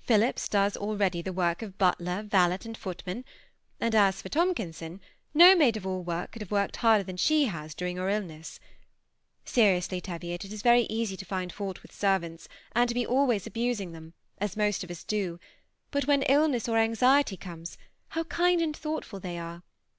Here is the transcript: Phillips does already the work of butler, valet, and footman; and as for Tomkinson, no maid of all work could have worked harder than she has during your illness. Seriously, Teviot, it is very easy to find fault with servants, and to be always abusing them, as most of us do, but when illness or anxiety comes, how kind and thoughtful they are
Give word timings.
Phillips 0.00 0.48
does 0.48 0.74
already 0.74 1.20
the 1.20 1.34
work 1.34 1.60
of 1.60 1.76
butler, 1.76 2.22
valet, 2.22 2.58
and 2.64 2.78
footman; 2.78 3.26
and 3.78 3.94
as 3.94 4.22
for 4.22 4.30
Tomkinson, 4.30 5.02
no 5.34 5.54
maid 5.54 5.76
of 5.76 5.86
all 5.86 6.02
work 6.02 6.32
could 6.32 6.40
have 6.40 6.50
worked 6.50 6.76
harder 6.76 7.04
than 7.04 7.18
she 7.18 7.44
has 7.44 7.74
during 7.74 7.96
your 7.96 8.08
illness. 8.08 8.58
Seriously, 9.44 10.00
Teviot, 10.00 10.46
it 10.46 10.52
is 10.54 10.62
very 10.62 10.84
easy 10.84 11.14
to 11.18 11.26
find 11.26 11.52
fault 11.52 11.82
with 11.82 11.92
servants, 11.92 12.48
and 12.72 12.88
to 12.88 12.94
be 12.94 13.06
always 13.06 13.46
abusing 13.46 13.92
them, 13.92 14.14
as 14.38 14.56
most 14.56 14.82
of 14.82 14.90
us 14.90 15.04
do, 15.04 15.38
but 15.90 16.06
when 16.06 16.22
illness 16.22 16.70
or 16.70 16.78
anxiety 16.78 17.36
comes, 17.36 17.76
how 18.08 18.24
kind 18.24 18.62
and 18.62 18.74
thoughtful 18.74 19.20
they 19.20 19.38
are 19.38 19.62